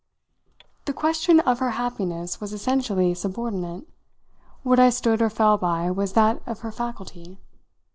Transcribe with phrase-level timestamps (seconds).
[0.85, 3.87] The question of her happiness was essentially subordinate;
[4.63, 7.37] what I stood or fell by was that of her faculty.